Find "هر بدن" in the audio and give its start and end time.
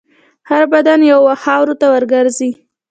0.49-0.99